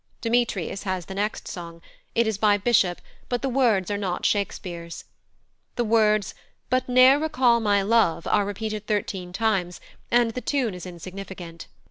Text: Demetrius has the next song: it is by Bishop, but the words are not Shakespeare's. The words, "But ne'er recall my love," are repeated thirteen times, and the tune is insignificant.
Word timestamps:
Demetrius 0.19 0.81
has 0.81 1.05
the 1.05 1.13
next 1.13 1.47
song: 1.47 1.79
it 2.15 2.25
is 2.25 2.39
by 2.39 2.57
Bishop, 2.57 2.99
but 3.29 3.43
the 3.43 3.47
words 3.49 3.91
are 3.91 3.99
not 3.99 4.25
Shakespeare's. 4.25 5.05
The 5.75 5.83
words, 5.83 6.33
"But 6.71 6.89
ne'er 6.89 7.19
recall 7.19 7.59
my 7.59 7.83
love," 7.83 8.25
are 8.25 8.43
repeated 8.43 8.87
thirteen 8.87 9.31
times, 9.31 9.79
and 10.09 10.31
the 10.31 10.41
tune 10.41 10.73
is 10.73 10.87
insignificant. 10.87 11.67